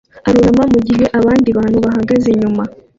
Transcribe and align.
arunama 0.27 0.63
mugihe 0.73 1.05
abandi 1.19 1.49
bantu 1.57 1.77
bahagaze 1.85 2.27
inyuma 2.31 2.63